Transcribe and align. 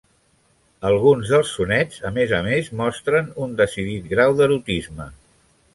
Alguns 0.91 1.33
dels 1.33 1.51
sonets, 1.57 1.99
a 2.09 2.13
més 2.17 2.33
a 2.39 2.41
més, 2.49 2.73
mostren 2.83 3.31
un 3.47 3.55
decidit 3.61 4.13
grau 4.17 4.39
d'erotisme. 4.41 5.11